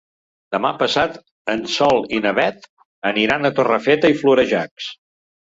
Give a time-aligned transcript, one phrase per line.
[0.53, 1.19] Demà passat
[1.55, 2.65] en Sol i na Beth
[3.13, 4.91] aniran a Torrefeta i Florejacs.